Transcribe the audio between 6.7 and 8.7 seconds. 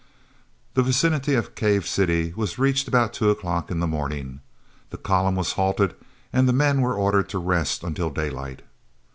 were ordered to rest until daylight.